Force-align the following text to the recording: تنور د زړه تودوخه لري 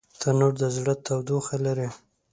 تنور 0.19 0.53
د 0.61 0.63
زړه 0.75 0.93
تودوخه 1.05 1.55
لري 1.65 1.89